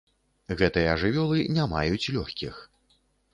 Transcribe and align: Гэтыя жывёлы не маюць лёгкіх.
Гэтыя 0.61 0.95
жывёлы 1.01 1.43
не 1.59 1.67
маюць 1.75 2.11
лёгкіх. 2.17 2.59